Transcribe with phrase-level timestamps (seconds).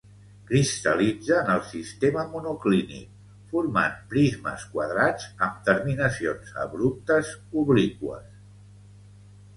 [0.51, 3.11] Cristal·litza en el sistema monoclínic,
[3.53, 7.33] formant prismes quadrats amb terminacions abruptes
[7.67, 8.29] obliqües.